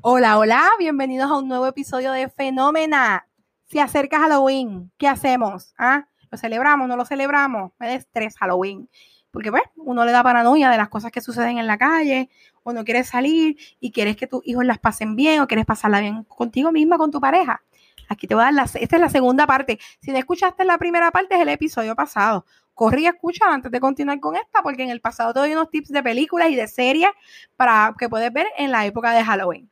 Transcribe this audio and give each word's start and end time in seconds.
Hola, 0.00 0.38
hola, 0.38 0.70
bienvenidos 0.78 1.28
a 1.28 1.36
un 1.38 1.48
nuevo 1.48 1.66
episodio 1.66 2.12
de 2.12 2.28
Fenómena. 2.28 3.26
Se 3.66 3.80
acerca 3.80 4.20
Halloween, 4.20 4.92
¿qué 4.96 5.08
hacemos? 5.08 5.74
¿Ah? 5.76 6.06
¿Lo 6.30 6.38
celebramos? 6.38 6.86
¿No 6.86 6.96
lo 6.96 7.04
celebramos? 7.04 7.72
Me 7.80 7.88
da 7.88 7.94
estrés 7.94 8.36
Halloween. 8.38 8.88
Porque, 9.32 9.50
pues, 9.50 9.64
uno 9.74 10.04
le 10.04 10.12
da 10.12 10.22
paranoia 10.22 10.70
de 10.70 10.76
las 10.76 10.88
cosas 10.88 11.10
que 11.10 11.20
suceden 11.20 11.58
en 11.58 11.66
la 11.66 11.78
calle, 11.78 12.30
o 12.62 12.72
no 12.72 12.84
quieres 12.84 13.08
salir 13.08 13.56
y 13.80 13.90
quieres 13.90 14.16
que 14.16 14.28
tus 14.28 14.46
hijos 14.46 14.64
las 14.64 14.78
pasen 14.78 15.16
bien, 15.16 15.40
o 15.40 15.48
quieres 15.48 15.66
pasarla 15.66 15.98
bien 15.98 16.22
contigo 16.22 16.70
misma, 16.70 16.96
con 16.96 17.10
tu 17.10 17.20
pareja. 17.20 17.60
Aquí 18.08 18.28
te 18.28 18.36
voy 18.36 18.42
a 18.42 18.44
dar 18.46 18.54
la, 18.54 18.62
esta 18.62 18.96
es 18.96 19.00
la 19.00 19.10
segunda 19.10 19.48
parte. 19.48 19.80
Si 20.00 20.12
no 20.12 20.18
escuchaste 20.18 20.64
la 20.64 20.78
primera 20.78 21.10
parte, 21.10 21.34
es 21.34 21.40
el 21.40 21.48
episodio 21.48 21.96
pasado. 21.96 22.46
Corrí 22.72 23.02
y 23.02 23.06
escucha 23.06 23.46
antes 23.52 23.72
de 23.72 23.80
continuar 23.80 24.20
con 24.20 24.36
esta, 24.36 24.62
porque 24.62 24.84
en 24.84 24.90
el 24.90 25.00
pasado 25.00 25.34
te 25.34 25.40
doy 25.40 25.52
unos 25.54 25.70
tips 25.70 25.88
de 25.88 26.04
películas 26.04 26.50
y 26.50 26.54
de 26.54 26.68
series 26.68 27.10
para 27.56 27.96
que 27.98 28.08
puedes 28.08 28.32
ver 28.32 28.46
en 28.56 28.70
la 28.70 28.86
época 28.86 29.10
de 29.10 29.24
Halloween. 29.24 29.68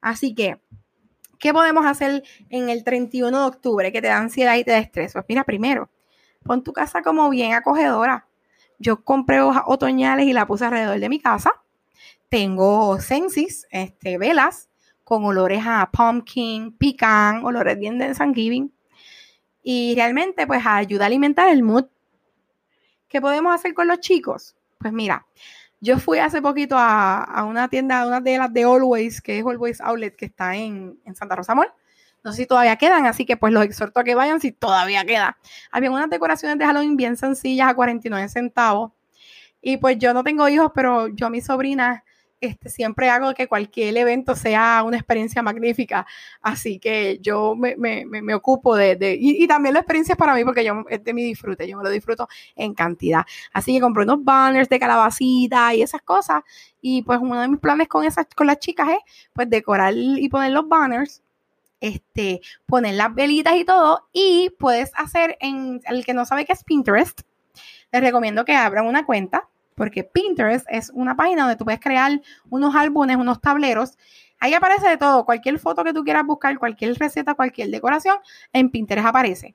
Así 0.00 0.34
que, 0.34 0.60
¿qué 1.38 1.52
podemos 1.52 1.86
hacer 1.86 2.22
en 2.50 2.68
el 2.68 2.84
31 2.84 3.40
de 3.40 3.46
octubre 3.46 3.92
que 3.92 4.00
te 4.00 4.08
da 4.08 4.18
ansiedad 4.18 4.56
y 4.56 4.64
te 4.64 4.72
da 4.72 4.78
estrés? 4.78 5.12
Pues 5.12 5.24
mira, 5.28 5.44
primero, 5.44 5.90
pon 6.44 6.62
tu 6.62 6.72
casa 6.72 7.02
como 7.02 7.28
bien 7.30 7.52
acogedora. 7.52 8.26
Yo 8.78 9.02
compré 9.02 9.40
hojas 9.40 9.64
otoñales 9.66 10.26
y 10.26 10.32
la 10.32 10.46
puse 10.46 10.64
alrededor 10.64 11.00
de 11.00 11.08
mi 11.08 11.20
casa. 11.20 11.52
Tengo 12.28 13.00
sensis, 13.00 13.66
este, 13.70 14.18
velas 14.18 14.68
con 15.02 15.24
olores 15.24 15.62
a 15.66 15.90
pumpkin, 15.90 16.76
pecan, 16.76 17.44
olores 17.44 17.78
bien 17.78 17.98
de 17.98 18.14
Thanksgiving. 18.14 18.72
Y 19.62 19.94
realmente, 19.96 20.46
pues 20.46 20.62
ayuda 20.64 21.04
a 21.04 21.06
alimentar 21.06 21.48
el 21.48 21.62
mood. 21.62 21.86
¿Qué 23.08 23.20
podemos 23.20 23.54
hacer 23.54 23.74
con 23.74 23.88
los 23.88 24.00
chicos? 24.00 24.54
Pues 24.78 24.92
mira, 24.92 25.26
yo 25.80 25.98
fui 25.98 26.18
hace 26.18 26.42
poquito 26.42 26.76
a, 26.78 27.44
una 27.48 27.68
tienda, 27.68 28.06
una 28.06 28.20
de 28.20 28.38
las 28.38 28.52
de 28.52 28.64
Always, 28.64 29.20
que 29.20 29.38
es 29.38 29.46
Always 29.46 29.80
Outlet, 29.80 30.16
que 30.16 30.26
está 30.26 30.56
en, 30.56 30.98
Santa 31.14 31.36
Rosa 31.36 31.54
Mall. 31.54 31.68
No 32.24 32.32
sé 32.32 32.42
si 32.42 32.46
todavía 32.46 32.76
quedan, 32.76 33.06
así 33.06 33.24
que 33.24 33.36
pues 33.36 33.52
los 33.52 33.64
exhorto 33.64 34.00
a 34.00 34.04
que 34.04 34.14
vayan 34.14 34.40
si 34.40 34.50
todavía 34.50 35.04
queda. 35.04 35.38
Había 35.70 35.90
unas 35.90 36.10
decoraciones 36.10 36.58
de 36.58 36.66
Halloween 36.66 36.96
bien 36.96 37.16
sencillas 37.16 37.68
a 37.68 37.74
49 37.74 38.28
centavos. 38.28 38.92
Y 39.62 39.76
pues 39.76 39.98
yo 39.98 40.12
no 40.14 40.24
tengo 40.24 40.48
hijos, 40.48 40.72
pero 40.74 41.08
yo 41.08 41.26
a 41.26 41.30
mi 41.30 41.40
sobrina 41.40 42.04
este, 42.40 42.68
siempre 42.68 43.08
hago 43.10 43.34
que 43.34 43.48
cualquier 43.48 43.96
evento 43.96 44.36
sea 44.36 44.82
una 44.84 44.96
experiencia 44.96 45.42
magnífica. 45.42 46.06
Así 46.40 46.78
que 46.78 47.18
yo 47.20 47.54
me, 47.56 47.76
me, 47.76 48.04
me 48.06 48.34
ocupo 48.34 48.76
de, 48.76 48.96
de 48.96 49.14
y, 49.14 49.42
y, 49.42 49.46
también 49.48 49.74
la 49.74 49.80
experiencia 49.80 50.12
es 50.12 50.18
para 50.18 50.34
mí 50.34 50.44
porque 50.44 50.64
yo, 50.64 50.84
es 50.88 51.02
de 51.02 51.14
mi 51.14 51.24
disfrute, 51.24 51.68
yo 51.68 51.76
me 51.76 51.84
lo 51.84 51.90
disfruto 51.90 52.28
en 52.56 52.74
cantidad. 52.74 53.24
Así 53.52 53.74
que 53.74 53.80
compré 53.80 54.04
unos 54.04 54.24
banners 54.24 54.68
de 54.68 54.78
calabacita 54.78 55.74
y 55.74 55.82
esas 55.82 56.02
cosas. 56.02 56.42
Y 56.80 57.02
pues 57.02 57.18
uno 57.20 57.40
de 57.40 57.48
mis 57.48 57.60
planes 57.60 57.88
con, 57.88 58.04
esas, 58.04 58.26
con 58.34 58.46
las 58.46 58.58
chicas 58.58 58.88
es 58.90 58.98
pues 59.32 59.50
decorar 59.50 59.94
y 59.96 60.28
poner 60.28 60.52
los 60.52 60.68
banners 60.68 61.22
este, 61.80 62.40
poner 62.66 62.94
las 62.94 63.14
velitas 63.14 63.54
y 63.56 63.64
todo, 63.64 64.08
y 64.12 64.50
puedes 64.58 64.90
hacer 64.96 65.36
en 65.40 65.80
el 65.86 66.04
que 66.04 66.14
no 66.14 66.24
sabe 66.24 66.44
qué 66.44 66.52
es 66.52 66.64
Pinterest, 66.64 67.20
les 67.92 68.02
recomiendo 68.02 68.44
que 68.44 68.54
abran 68.54 68.86
una 68.86 69.06
cuenta 69.06 69.48
porque 69.78 70.04
Pinterest 70.04 70.66
es 70.68 70.90
una 70.92 71.16
página 71.16 71.42
donde 71.42 71.56
tú 71.56 71.64
puedes 71.64 71.80
crear 71.80 72.20
unos 72.50 72.74
álbumes, 72.74 73.16
unos 73.16 73.40
tableros. 73.40 73.96
Ahí 74.38 74.52
aparece 74.52 74.88
de 74.88 74.98
todo, 74.98 75.24
cualquier 75.24 75.58
foto 75.58 75.82
que 75.82 75.94
tú 75.94 76.04
quieras 76.04 76.26
buscar, 76.26 76.58
cualquier 76.58 76.94
receta, 76.98 77.34
cualquier 77.34 77.70
decoración, 77.70 78.16
en 78.52 78.70
Pinterest 78.70 79.06
aparece. 79.06 79.54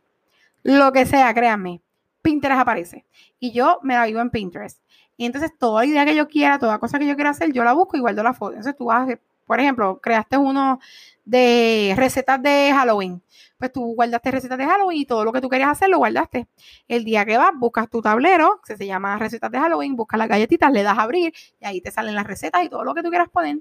Lo 0.63 0.91
que 0.91 1.05
sea, 1.05 1.33
créanme, 1.33 1.81
Pinterest 2.21 2.61
aparece. 2.61 3.05
Y 3.39 3.51
yo 3.51 3.79
me 3.83 3.93
la 3.93 4.05
vivo 4.05 4.21
en 4.21 4.29
Pinterest. 4.29 4.81
Y 5.15 5.25
entonces 5.25 5.51
toda 5.57 5.85
idea 5.85 6.05
que 6.05 6.15
yo 6.15 6.27
quiera, 6.27 6.57
toda 6.57 6.79
cosa 6.79 6.97
que 6.97 7.05
yo 7.05 7.15
quiera 7.15 7.29
hacer, 7.29 7.53
yo 7.53 7.63
la 7.63 7.73
busco 7.73 7.97
y 7.97 7.99
guardo 7.99 8.23
la 8.23 8.33
foto. 8.33 8.53
Entonces 8.53 8.75
tú 8.75 8.85
vas, 8.85 9.07
por 9.45 9.59
ejemplo, 9.59 9.99
creaste 10.01 10.37
uno 10.37 10.79
de 11.25 11.93
recetas 11.97 12.41
de 12.41 12.71
Halloween 12.73 13.21
pues 13.63 13.71
tú 13.71 13.95
guardaste 13.95 14.29
recetas 14.29 14.57
de 14.57 14.65
Halloween 14.65 14.99
y 14.99 15.05
todo 15.05 15.23
lo 15.23 15.31
que 15.31 15.39
tú 15.39 15.47
querías 15.47 15.69
hacer 15.69 15.87
lo 15.87 15.99
guardaste. 15.99 16.49
El 16.89 17.05
día 17.05 17.23
que 17.23 17.37
vas, 17.37 17.51
buscas 17.55 17.89
tu 17.89 18.01
tablero, 18.01 18.59
que 18.67 18.75
se 18.75 18.85
llama 18.85 19.17
recetas 19.17 19.49
de 19.49 19.57
Halloween, 19.57 19.95
buscas 19.95 20.17
las 20.17 20.27
galletitas, 20.27 20.69
le 20.69 20.83
das 20.83 20.97
a 20.97 21.03
abrir 21.03 21.33
y 21.61 21.65
ahí 21.65 21.79
te 21.79 21.89
salen 21.89 22.13
las 22.13 22.27
recetas 22.27 22.61
y 22.65 22.67
todo 22.67 22.83
lo 22.83 22.93
que 22.93 23.01
tú 23.01 23.09
quieras 23.09 23.29
poner. 23.29 23.59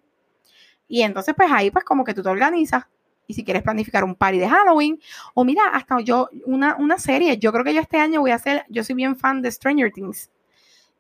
Y 0.89 1.03
entonces, 1.03 1.37
pues 1.37 1.53
ahí, 1.53 1.71
pues 1.71 1.85
como 1.85 2.03
que 2.03 2.15
tú 2.15 2.23
te 2.25 2.31
organizas. 2.31 2.85
Y 3.29 3.35
si 3.35 3.45
quieres 3.45 3.63
planificar 3.63 4.03
un 4.03 4.17
party 4.17 4.41
de 4.41 4.49
Halloween, 4.49 5.01
o 5.35 5.45
mira, 5.45 5.69
hasta 5.73 6.01
yo, 6.01 6.29
una, 6.47 6.75
una 6.81 6.99
serie, 6.99 7.39
yo 7.39 7.53
creo 7.53 7.65
que 7.65 7.73
yo 7.73 7.81
este 7.81 7.99
año 7.99 8.23
voy 8.23 8.33
a 8.33 8.35
hacer, 8.35 8.67
yo 8.69 8.83
soy 8.83 8.97
bien 8.97 9.15
fan 9.15 9.41
de 9.41 9.53
Stranger 9.53 9.93
Things. 9.93 10.33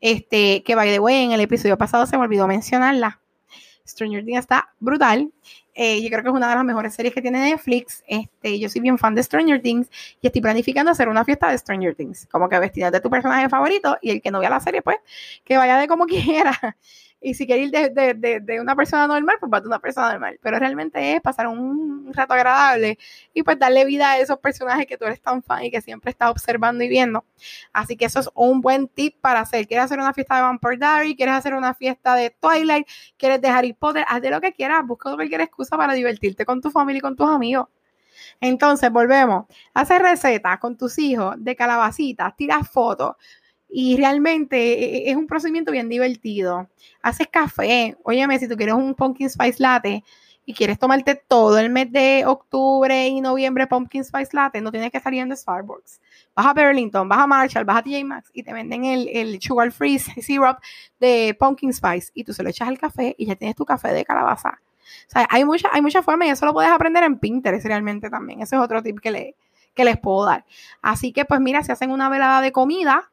Este, 0.00 0.62
que 0.62 0.76
by 0.76 0.88
the 0.92 1.00
way, 1.00 1.24
en 1.24 1.32
el 1.32 1.40
episodio 1.40 1.76
pasado 1.76 2.06
se 2.06 2.16
me 2.16 2.22
olvidó 2.22 2.46
mencionarla. 2.46 3.20
Stranger 3.86 4.24
Things 4.24 4.38
está 4.38 4.72
brutal. 4.80 5.30
Eh, 5.74 6.02
yo 6.02 6.08
creo 6.08 6.22
que 6.22 6.28
es 6.28 6.34
una 6.34 6.48
de 6.48 6.54
las 6.54 6.64
mejores 6.64 6.94
series 6.94 7.14
que 7.14 7.22
tiene 7.22 7.40
Netflix. 7.40 8.02
Este, 8.06 8.58
yo 8.58 8.68
soy 8.68 8.80
bien 8.80 8.98
fan 8.98 9.14
de 9.14 9.22
Stranger 9.22 9.60
Things 9.60 9.88
y 10.20 10.26
estoy 10.26 10.42
planificando 10.42 10.90
hacer 10.90 11.08
una 11.08 11.24
fiesta 11.24 11.50
de 11.50 11.58
Stranger 11.58 11.94
Things, 11.94 12.26
como 12.30 12.48
que 12.48 12.58
vestida 12.58 12.90
de 12.90 13.00
tu 13.00 13.10
personaje 13.10 13.48
favorito 13.48 13.96
y 14.02 14.10
el 14.10 14.22
que 14.22 14.30
no 14.30 14.40
vea 14.40 14.50
la 14.50 14.60
serie, 14.60 14.82
pues, 14.82 14.98
que 15.44 15.56
vaya 15.56 15.78
de 15.78 15.88
como 15.88 16.06
quiera. 16.06 16.76
Y 17.22 17.34
si 17.34 17.46
quieres 17.46 17.66
ir 17.66 17.70
de, 17.70 18.60
una 18.60 18.74
persona 18.74 19.06
normal, 19.06 19.36
pues 19.38 19.50
va 19.52 19.60
de 19.60 19.68
una 19.68 19.78
persona 19.78 20.10
normal. 20.10 20.38
Pero 20.42 20.58
realmente 20.58 21.14
es 21.14 21.20
pasar 21.20 21.46
un 21.46 22.12
rato 22.12 22.34
agradable 22.34 22.98
y 23.32 23.44
pues 23.44 23.58
darle 23.58 23.84
vida 23.84 24.10
a 24.12 24.18
esos 24.18 24.38
personajes 24.38 24.86
que 24.86 24.98
tú 24.98 25.04
eres 25.04 25.20
tan 25.20 25.42
fan 25.42 25.64
y 25.64 25.70
que 25.70 25.80
siempre 25.80 26.10
estás 26.10 26.30
observando 26.30 26.82
y 26.82 26.88
viendo. 26.88 27.24
Así 27.72 27.96
que 27.96 28.06
eso 28.06 28.18
es 28.20 28.28
un 28.34 28.60
buen 28.60 28.88
tip 28.88 29.20
para 29.20 29.40
hacer. 29.40 29.68
¿Quieres 29.68 29.84
hacer 29.84 30.00
una 30.00 30.12
fiesta 30.12 30.36
de 30.36 30.42
Vampire 30.42 30.76
Diary? 30.78 31.16
¿Quieres 31.16 31.34
hacer 31.36 31.54
una 31.54 31.74
fiesta 31.74 32.16
de 32.16 32.30
Twilight? 32.30 32.88
¿Quieres 33.16 33.40
de 33.40 33.48
Harry 33.48 33.72
Potter? 33.72 34.04
Haz 34.08 34.20
de 34.20 34.30
lo 34.30 34.40
que 34.40 34.52
quieras. 34.52 34.84
Busca 34.84 35.14
cualquier 35.14 35.42
excusa 35.42 35.76
para 35.76 35.92
divertirte 35.92 36.44
con 36.44 36.60
tu 36.60 36.70
familia 36.70 36.98
y 36.98 37.02
con 37.02 37.14
tus 37.14 37.28
amigos. 37.28 37.68
Entonces, 38.40 38.90
volvemos. 38.90 39.46
Hacer 39.74 40.02
recetas 40.02 40.58
con 40.58 40.76
tus 40.76 40.98
hijos 40.98 41.36
de 41.38 41.54
calabacitas, 41.54 42.36
tiras 42.36 42.68
fotos, 42.68 43.16
y 43.72 43.96
realmente 43.96 44.56
e, 44.56 45.08
e, 45.08 45.10
es 45.10 45.16
un 45.16 45.26
procedimiento 45.26 45.72
bien 45.72 45.88
divertido. 45.88 46.68
Haces 47.00 47.26
café, 47.28 47.96
óyeme, 48.02 48.38
si 48.38 48.46
tú 48.46 48.54
quieres 48.56 48.74
un 48.74 48.94
pumpkin 48.94 49.30
spice 49.30 49.62
latte 49.62 50.04
y 50.44 50.52
quieres 50.52 50.78
tomarte 50.78 51.14
todo 51.14 51.58
el 51.58 51.70
mes 51.70 51.90
de 51.90 52.24
octubre 52.26 53.08
y 53.08 53.22
noviembre 53.22 53.66
pumpkin 53.66 54.04
spice 54.04 54.30
latte, 54.32 54.60
no 54.60 54.70
tienes 54.70 54.92
que 54.92 55.00
salir 55.00 55.22
en 55.22 55.34
Starbucks. 55.34 56.02
Vas 56.36 56.46
a 56.46 56.52
Burlington, 56.52 57.08
vas 57.08 57.20
a 57.20 57.26
Marshall, 57.26 57.64
vas 57.64 57.78
a 57.78 57.82
TJ 57.82 58.04
Maxx 58.04 58.30
y 58.34 58.42
te 58.42 58.52
venden 58.52 58.84
el, 58.84 59.08
el 59.08 59.40
sugar 59.40 59.72
free 59.72 59.98
syrup 60.20 60.58
de 61.00 61.34
pumpkin 61.40 61.72
spice 61.72 62.10
y 62.12 62.24
tú 62.24 62.34
se 62.34 62.42
lo 62.42 62.50
echas 62.50 62.68
al 62.68 62.78
café 62.78 63.14
y 63.16 63.24
ya 63.24 63.36
tienes 63.36 63.56
tu 63.56 63.64
café 63.64 63.88
de 63.94 64.04
calabaza. 64.04 64.60
O 65.08 65.10
sea, 65.10 65.26
hay 65.30 65.46
muchas 65.46 65.72
hay 65.72 65.80
mucha 65.80 66.02
formas 66.02 66.28
y 66.28 66.30
eso 66.32 66.44
lo 66.44 66.52
puedes 66.52 66.70
aprender 66.70 67.04
en 67.04 67.18
Pinterest 67.18 67.64
realmente 67.64 68.10
también. 68.10 68.42
Ese 68.42 68.56
es 68.56 68.60
otro 68.60 68.82
tip 68.82 69.00
que, 69.00 69.10
le, 69.10 69.36
que 69.72 69.84
les 69.84 69.98
puedo 69.98 70.26
dar. 70.26 70.44
Así 70.82 71.12
que 71.12 71.24
pues 71.24 71.40
mira, 71.40 71.62
si 71.62 71.72
hacen 71.72 71.90
una 71.90 72.10
velada 72.10 72.42
de 72.42 72.52
comida, 72.52 73.11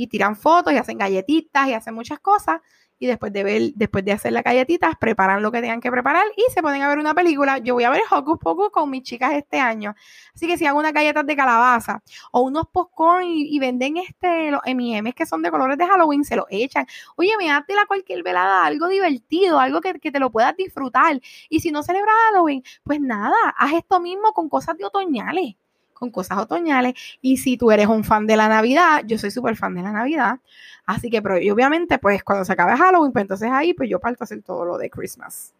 y 0.00 0.06
tiran 0.06 0.34
fotos 0.34 0.72
y 0.72 0.78
hacen 0.78 0.96
galletitas 0.96 1.68
y 1.68 1.74
hacen 1.74 1.94
muchas 1.94 2.20
cosas. 2.20 2.60
Y 2.98 3.06
después 3.06 3.32
de, 3.32 3.44
ver, 3.44 3.62
después 3.74 4.04
de 4.04 4.12
hacer 4.12 4.32
las 4.32 4.42
galletitas, 4.42 4.94
preparan 4.98 5.42
lo 5.42 5.52
que 5.52 5.60
tengan 5.60 5.80
que 5.80 5.90
preparar 5.90 6.24
y 6.36 6.50
se 6.52 6.62
ponen 6.62 6.82
a 6.82 6.88
ver 6.88 6.98
una 6.98 7.14
película. 7.14 7.58
Yo 7.58 7.74
voy 7.74 7.84
a 7.84 7.90
ver 7.90 8.02
Hocus 8.10 8.38
Pocus 8.38 8.70
con 8.70 8.90
mis 8.90 9.02
chicas 9.02 9.32
este 9.34 9.58
año. 9.58 9.94
Así 10.34 10.46
que 10.46 10.56
si 10.56 10.66
hago 10.66 10.78
unas 10.78 10.92
galletas 10.94 11.26
de 11.26 11.36
calabaza 11.36 12.02
o 12.32 12.40
unos 12.42 12.66
popcorn 12.72 13.26
y, 13.26 13.58
venden 13.58 13.98
este, 13.98 14.50
los 14.50 14.60
M&M's 14.64 15.14
que 15.14 15.26
son 15.26 15.42
de 15.42 15.50
colores 15.50 15.76
de 15.76 15.86
Halloween, 15.86 16.24
se 16.24 16.36
los 16.36 16.46
echan. 16.50 16.86
Oye, 17.16 17.32
me 17.38 17.46
la 17.46 17.86
cualquier 17.86 18.22
velada, 18.22 18.64
algo 18.64 18.88
divertido, 18.88 19.58
algo 19.60 19.80
que, 19.82 19.98
que 20.00 20.10
te 20.10 20.18
lo 20.18 20.30
puedas 20.30 20.56
disfrutar. 20.56 21.20
Y 21.50 21.60
si 21.60 21.70
no 21.72 21.82
celebras 21.82 22.14
Halloween, 22.30 22.62
pues 22.84 23.00
nada, 23.00 23.36
haz 23.56 23.74
esto 23.74 24.00
mismo 24.00 24.32
con 24.32 24.48
cosas 24.48 24.76
de 24.78 24.84
otoñales 24.86 25.56
con 26.00 26.10
cosas 26.10 26.38
otoñales. 26.38 26.94
Y 27.20 27.36
si 27.36 27.56
tú 27.56 27.70
eres 27.70 27.86
un 27.86 28.02
fan 28.02 28.26
de 28.26 28.36
la 28.36 28.48
Navidad, 28.48 29.02
yo 29.06 29.18
soy 29.18 29.30
súper 29.30 29.56
fan 29.56 29.74
de 29.74 29.82
la 29.82 29.92
Navidad. 29.92 30.40
Así 30.86 31.10
que, 31.10 31.22
pero 31.22 31.36
obviamente, 31.36 31.98
pues 31.98 32.24
cuando 32.24 32.44
se 32.44 32.52
acabe 32.52 32.76
Halloween, 32.76 33.12
pues 33.12 33.22
entonces 33.22 33.50
ahí, 33.52 33.74
pues 33.74 33.88
yo 33.88 34.00
parto 34.00 34.22
a 34.22 34.26
hacer 34.26 34.42
todo 34.42 34.64
lo 34.64 34.78
de 34.78 34.90
Christmas. 34.90 35.54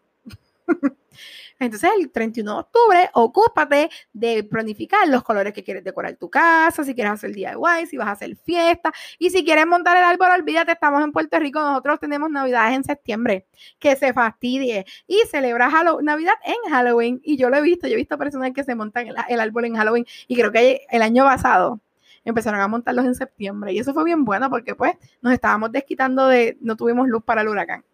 Entonces, 1.61 1.91
el 1.95 2.11
31 2.11 2.53
de 2.53 2.59
octubre, 2.59 3.09
ocúpate 3.13 3.91
de 4.13 4.43
planificar 4.43 5.07
los 5.07 5.21
colores 5.21 5.53
que 5.53 5.63
quieres 5.63 5.83
decorar 5.83 6.15
tu 6.15 6.27
casa, 6.27 6.83
si 6.83 6.95
quieres 6.95 7.13
hacer 7.13 7.33
DIY, 7.35 7.85
si 7.87 7.97
vas 7.97 8.07
a 8.07 8.11
hacer 8.13 8.35
fiesta, 8.35 8.91
y 9.19 9.29
si 9.29 9.45
quieres 9.45 9.67
montar 9.67 9.95
el 9.95 10.03
árbol, 10.03 10.29
olvídate, 10.39 10.71
estamos 10.71 11.03
en 11.03 11.11
Puerto 11.11 11.37
Rico, 11.37 11.59
nosotros 11.59 11.99
tenemos 11.99 12.31
Navidades 12.31 12.75
en 12.75 12.83
septiembre, 12.83 13.45
que 13.77 13.95
se 13.95 14.11
fastidie, 14.11 14.85
y 15.05 15.19
celebra 15.29 15.69
Navidad 16.01 16.33
en 16.43 16.71
Halloween, 16.71 17.21
y 17.23 17.37
yo 17.37 17.51
lo 17.51 17.57
he 17.57 17.61
visto, 17.61 17.87
yo 17.87 17.93
he 17.93 17.97
visto 17.97 18.17
personas 18.17 18.53
que 18.53 18.63
se 18.63 18.73
montan 18.73 19.09
el, 19.29 19.39
árbol 19.39 19.65
en 19.65 19.75
Halloween, 19.75 20.05
y 20.27 20.35
creo 20.35 20.51
que 20.51 20.87
el 20.89 21.03
año 21.03 21.25
pasado 21.25 21.79
empezaron 22.25 22.59
a 22.59 22.67
montarlos 22.67 23.05
en 23.05 23.13
septiembre, 23.13 23.71
y 23.71 23.77
eso 23.77 23.93
fue 23.93 24.03
bien 24.03 24.25
bueno 24.25 24.49
porque 24.49 24.73
pues 24.73 24.93
nos 25.21 25.31
estábamos 25.31 25.71
desquitando 25.71 26.27
de, 26.27 26.57
no 26.59 26.75
tuvimos 26.75 27.07
luz 27.07 27.23
para 27.23 27.41
el 27.41 27.49
huracán. 27.49 27.85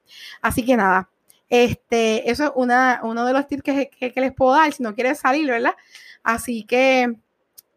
Así 0.41 0.65
que 0.65 0.77
nada, 0.77 1.09
este, 1.49 2.29
eso 2.29 2.45
es 2.45 2.51
una, 2.55 3.01
uno 3.03 3.25
de 3.25 3.33
los 3.33 3.47
tips 3.47 3.63
que, 3.63 4.13
les 4.15 4.33
puedo 4.33 4.53
dar 4.53 4.71
si 4.73 4.83
no 4.83 4.93
quieres 4.93 5.19
salir, 5.19 5.47
¿verdad? 5.49 5.75
Así 6.23 6.63
que 6.63 7.13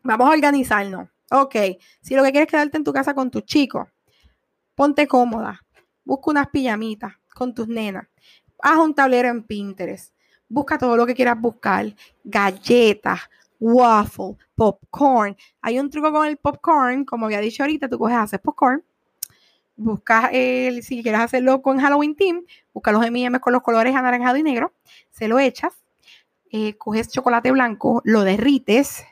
vamos 0.02 0.28
a 0.28 0.32
organizarnos. 0.32 1.08
Ok, 1.30 1.54
si 2.00 2.16
lo 2.16 2.24
que 2.24 2.32
quieres 2.32 2.48
es 2.48 2.50
quedarte 2.50 2.76
en 2.76 2.84
tu 2.84 2.92
casa 2.92 3.14
con 3.14 3.30
tus 3.30 3.44
chicos, 3.44 3.86
ponte 4.74 5.06
cómoda, 5.06 5.64
busca 6.04 6.30
unas 6.30 6.48
pijamitas 6.48 7.12
con 7.32 7.54
tus 7.54 7.68
nenas, 7.68 8.08
haz 8.58 8.78
un 8.78 8.94
tablero 8.94 9.28
en 9.28 9.44
Pinterest, 9.44 10.12
busca 10.48 10.76
todo 10.76 10.96
lo 10.96 11.06
que 11.06 11.14
quieras 11.14 11.40
buscar. 11.40 11.94
Galletas, 12.24 13.20
waffle, 13.60 14.36
popcorn. 14.54 15.36
Hay 15.62 15.78
un 15.78 15.88
truco 15.88 16.12
con 16.12 16.26
el 16.26 16.36
popcorn, 16.36 17.04
como 17.04 17.26
había 17.26 17.40
dicho 17.40 17.62
ahorita, 17.62 17.88
tú 17.88 17.98
coges, 17.98 18.16
haces 18.16 18.40
popcorn, 18.40 18.82
buscas, 19.80 20.30
el, 20.32 20.82
si 20.82 21.02
quieres 21.02 21.20
hacerlo 21.20 21.62
con 21.62 21.78
Halloween 21.80 22.14
Team, 22.14 22.44
busca 22.72 22.92
los 22.92 23.04
M&M 23.04 23.40
con 23.40 23.52
los 23.52 23.62
colores 23.62 23.94
anaranjado 23.96 24.36
y 24.36 24.42
negro, 24.42 24.74
se 25.10 25.26
lo 25.26 25.38
echas, 25.38 25.72
eh, 26.50 26.74
coges 26.76 27.08
chocolate 27.08 27.50
blanco, 27.50 28.02
lo 28.04 28.22
derrites, 28.22 29.04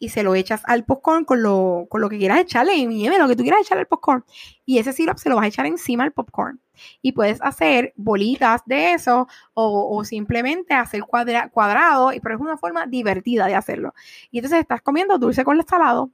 y 0.00 0.10
se 0.10 0.22
lo 0.22 0.34
echas 0.34 0.62
al 0.66 0.84
popcorn 0.84 1.24
con 1.24 1.42
lo, 1.42 1.86
con 1.88 2.00
lo 2.00 2.08
que 2.08 2.18
quieras 2.18 2.38
echarle, 2.38 2.76
y 2.76 3.08
lo 3.08 3.28
que 3.28 3.36
tú 3.36 3.42
quieras 3.42 3.62
echarle 3.62 3.80
al 3.80 3.88
popcorn. 3.88 4.24
Y 4.64 4.78
ese 4.78 4.92
syrup 4.92 5.18
se 5.18 5.28
lo 5.28 5.36
vas 5.36 5.44
a 5.44 5.48
echar 5.48 5.66
encima 5.66 6.04
al 6.04 6.12
popcorn. 6.12 6.60
Y 7.02 7.12
puedes 7.12 7.42
hacer 7.42 7.92
bolitas 7.96 8.62
de 8.64 8.92
eso 8.92 9.26
o, 9.54 10.04
simplemente 10.04 10.74
hacer 10.74 11.02
cuadra, 11.02 11.48
cuadrado, 11.48 12.12
pero 12.22 12.36
es 12.36 12.40
una 12.40 12.56
forma 12.56 12.86
divertida 12.86 13.46
de 13.46 13.56
hacerlo. 13.56 13.94
Y 14.30 14.38
entonces 14.38 14.60
estás 14.60 14.82
comiendo 14.82 15.18
dulce 15.18 15.44
con 15.44 15.58
el 15.58 15.66
salado, 15.66 16.12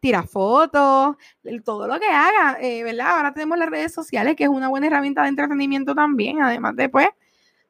tira 0.00 0.22
fotos, 0.22 1.16
todo 1.64 1.86
lo 1.86 1.98
que 1.98 2.08
haga, 2.08 2.58
eh, 2.60 2.82
¿verdad? 2.82 3.16
Ahora 3.16 3.32
tenemos 3.32 3.58
las 3.58 3.68
redes 3.68 3.92
sociales, 3.92 4.36
que 4.36 4.44
es 4.44 4.50
una 4.50 4.68
buena 4.68 4.86
herramienta 4.86 5.22
de 5.22 5.28
entretenimiento 5.28 5.94
también, 5.94 6.42
además 6.42 6.76
de, 6.76 6.88
pues, 6.88 7.08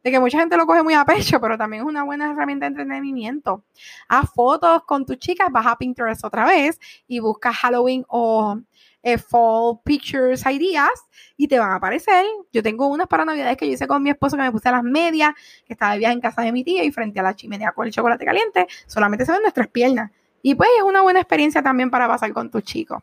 de 0.07 0.13
que 0.13 0.21
mucha 0.21 0.39
gente 0.39 0.57
lo 0.57 0.67
coge 0.67 0.85
muy 0.85 0.95
a 0.95 1.05
pecho, 1.05 1.41
pero 1.41 1.59
también 1.59 1.83
es 1.83 1.89
una 1.89 2.05
buena 2.05 2.31
herramienta 2.31 2.67
de 2.67 2.69
entretenimiento. 2.69 3.65
Haz 4.09 4.31
fotos 4.33 4.85
con 4.85 5.05
tus 5.05 5.19
chicas, 5.19 5.49
vas 5.51 5.67
a 5.67 5.77
Pinterest 5.77 6.25
otra 6.25 6.45
vez 6.45 6.79
y 7.09 7.19
buscas 7.19 7.57
Halloween 7.57 8.05
o 8.07 8.57
eh, 9.03 9.19
Fall 9.19 9.81
Pictures 9.85 10.45
Ideas 10.47 10.91
y 11.37 11.49
te 11.49 11.59
van 11.59 11.71
a 11.71 11.77
aparecer. 11.77 12.25
Yo 12.53 12.63
tengo 12.63 12.89
unas 12.89 13.07
para 13.07 13.25
navidades 13.25 13.57
que 13.57 13.67
yo 13.67 13.73
hice 13.73 13.87
con 13.87 14.03
mi 14.03 14.11
esposo 14.11 14.37
que 14.37 14.43
me 14.43 14.53
puse 14.53 14.69
a 14.69 14.73
las 14.73 14.83
medias, 14.83 15.33
que 15.65 15.73
estaba 15.73 15.93
de 15.93 15.99
viaje 15.99 16.15
en 16.15 16.21
casa 16.21 16.43
de 16.43 16.53
mi 16.53 16.65
tía 16.65 16.85
y 16.85 16.91
frente 16.91 17.21
a 17.21 17.23
la 17.23 17.35
chimenea 17.35 17.73
con 17.73 17.87
el 17.87 17.93
chocolate 17.93 18.25
caliente, 18.25 18.67
solamente 18.87 19.25
se 19.27 19.33
ven 19.33 19.43
nuestras 19.43 19.69
piernas. 19.69 20.11
Y 20.47 20.55
pues 20.55 20.69
es 20.79 20.85
una 20.85 21.03
buena 21.03 21.19
experiencia 21.19 21.61
también 21.61 21.91
para 21.91 22.07
pasar 22.07 22.33
con 22.33 22.53
tus 22.53 22.63
chicos. 22.63 23.03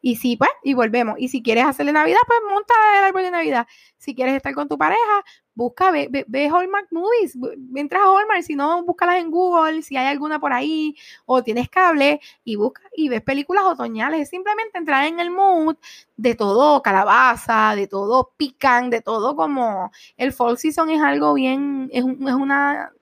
Y 0.00 0.14
si, 0.14 0.36
pues, 0.36 0.50
y 0.62 0.74
volvemos. 0.74 1.16
Y 1.18 1.26
si 1.26 1.42
quieres 1.42 1.64
hacerle 1.64 1.90
Navidad, 1.90 2.20
pues 2.24 2.38
monta 2.48 2.72
el 3.00 3.04
árbol 3.06 3.22
de 3.22 3.32
Navidad. 3.32 3.66
Si 3.98 4.14
quieres 4.14 4.36
estar 4.36 4.54
con 4.54 4.68
tu 4.68 4.78
pareja, 4.78 5.24
busca, 5.56 5.90
ve, 5.90 6.08
ve, 6.08 6.46
Hallmark 6.46 6.86
Movies, 6.92 7.36
entras 7.74 8.00
a 8.00 8.06
Hallmark, 8.06 8.44
si 8.44 8.54
no, 8.54 8.84
búscalas 8.84 9.16
en 9.16 9.32
Google, 9.32 9.82
si 9.82 9.96
hay 9.96 10.06
alguna 10.06 10.38
por 10.38 10.52
ahí, 10.52 10.94
o 11.26 11.42
tienes 11.42 11.68
cable, 11.68 12.20
y 12.44 12.54
busca 12.54 12.82
y 12.96 13.08
ves 13.08 13.22
películas 13.22 13.64
otoñales. 13.64 14.20
Es 14.20 14.28
simplemente 14.30 14.78
entrar 14.78 15.04
en 15.08 15.18
el 15.18 15.32
mood 15.32 15.74
de 16.16 16.36
todo 16.36 16.80
calabaza, 16.80 17.74
de 17.74 17.88
todo 17.88 18.34
pican, 18.36 18.88
de 18.90 19.00
todo 19.00 19.34
como 19.34 19.90
el 20.16 20.32
fall 20.32 20.58
season 20.58 20.90
es 20.90 21.02
algo 21.02 21.34
bien, 21.34 21.88
es, 21.92 22.04
es 22.04 22.34
una 22.34 22.92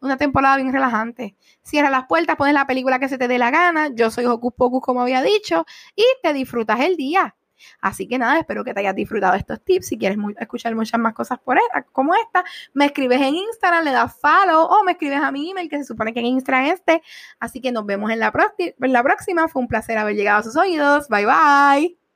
una 0.00 0.16
temporada 0.16 0.56
bien 0.56 0.72
relajante. 0.72 1.36
Cierra 1.62 1.90
las 1.90 2.06
puertas, 2.06 2.36
pones 2.36 2.54
la 2.54 2.66
película 2.66 2.98
que 2.98 3.08
se 3.08 3.18
te 3.18 3.28
dé 3.28 3.38
la 3.38 3.50
gana. 3.50 3.88
Yo 3.94 4.10
soy 4.10 4.26
Hocus 4.26 4.54
Pocus, 4.54 4.82
como 4.82 5.02
había 5.02 5.22
dicho, 5.22 5.64
y 5.94 6.04
te 6.22 6.32
disfrutas 6.32 6.80
el 6.80 6.96
día. 6.96 7.34
Así 7.80 8.06
que 8.06 8.18
nada, 8.18 8.38
espero 8.38 8.64
que 8.64 8.72
te 8.72 8.80
hayas 8.80 8.94
disfrutado 8.94 9.34
estos 9.34 9.62
tips. 9.64 9.86
Si 9.88 9.98
quieres 9.98 10.18
escuchar 10.38 10.74
muchas 10.74 11.00
más 11.00 11.14
cosas 11.14 11.38
por 11.38 11.58
esta, 11.58 11.82
como 11.92 12.14
esta, 12.14 12.44
me 12.72 12.86
escribes 12.86 13.20
en 13.20 13.34
Instagram, 13.34 13.84
le 13.84 13.92
das 13.92 14.16
follow 14.20 14.64
o 14.64 14.84
me 14.84 14.92
escribes 14.92 15.20
a 15.20 15.32
mi 15.32 15.50
email, 15.50 15.68
que 15.68 15.78
se 15.78 15.84
supone 15.84 16.12
que 16.12 16.20
en 16.20 16.26
Instagram 16.26 16.66
este. 16.66 17.02
Así 17.40 17.60
que 17.60 17.72
nos 17.72 17.86
vemos 17.86 18.10
en 18.10 18.20
la, 18.20 18.32
en 18.58 18.92
la 18.92 19.02
próxima. 19.02 19.48
Fue 19.48 19.62
un 19.62 19.68
placer 19.68 19.98
haber 19.98 20.14
llegado 20.14 20.40
a 20.40 20.42
sus 20.42 20.56
oídos. 20.56 21.08
Bye 21.08 21.26
bye. 21.26 22.07